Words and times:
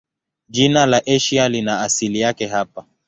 Jina 0.49 0.85
la 0.85 1.01
Asia 1.15 1.49
lina 1.49 1.81
asili 1.81 2.19
yake 2.19 2.47
hapa. 2.47 2.85